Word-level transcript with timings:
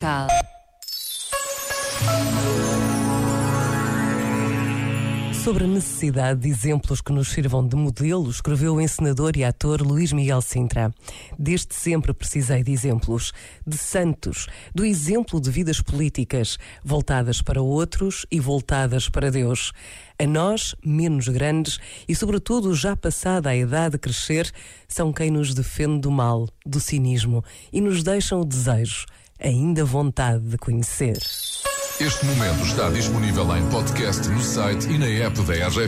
Cal. 0.00 0.28
Sobre 5.42 5.64
a 5.64 5.66
necessidade 5.66 6.40
de 6.40 6.48
exemplos 6.48 7.00
que 7.00 7.10
nos 7.10 7.28
sirvam 7.28 7.66
de 7.66 7.74
modelo, 7.74 8.30
escreveu 8.30 8.74
o 8.74 8.80
encenador 8.80 9.32
e 9.36 9.42
ator 9.42 9.82
Luís 9.82 10.12
Miguel 10.12 10.40
Sintra. 10.40 10.94
Desde 11.36 11.74
sempre 11.74 12.14
precisei 12.14 12.62
de 12.62 12.70
exemplos, 12.70 13.32
de 13.66 13.76
santos, 13.76 14.46
do 14.72 14.84
exemplo 14.84 15.40
de 15.40 15.50
vidas 15.50 15.80
políticas, 15.80 16.58
voltadas 16.84 17.42
para 17.42 17.60
outros 17.60 18.24
e 18.30 18.38
voltadas 18.38 19.08
para 19.08 19.32
Deus. 19.32 19.72
A 20.16 20.26
nós, 20.28 20.76
menos 20.84 21.26
grandes 21.26 21.80
e, 22.06 22.14
sobretudo, 22.14 22.72
já 22.72 22.94
passada 22.94 23.50
a 23.50 23.56
idade 23.56 23.92
de 23.92 23.98
crescer, 23.98 24.52
são 24.86 25.12
quem 25.12 25.30
nos 25.32 25.54
defende 25.54 26.02
do 26.02 26.10
mal, 26.10 26.46
do 26.64 26.78
cinismo 26.78 27.42
e 27.72 27.80
nos 27.80 28.04
deixam 28.04 28.40
o 28.40 28.44
desejo 28.44 29.06
ainda 29.38 29.84
vontade 29.84 30.44
de 30.44 30.58
conhecer. 30.58 31.18
Este 32.00 32.26
momento 32.26 32.64
está 32.64 32.88
disponível 32.90 33.56
em 33.56 33.68
podcast 33.70 34.28
no 34.28 34.40
site 34.40 34.88
e 34.88 34.98
na 34.98 35.06
app 35.06 35.40
da 35.42 35.66
RGF. 35.66 35.86